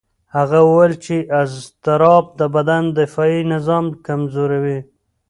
هغه 0.35 0.59
وویل 0.67 0.93
چې 1.05 1.15
اضطراب 1.41 2.25
د 2.39 2.41
بدن 2.55 2.83
دفاعي 2.99 3.41
نظام 3.53 3.85
کمزوي. 4.05 4.79